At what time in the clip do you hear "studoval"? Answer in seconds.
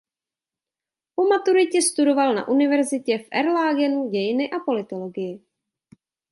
1.81-2.35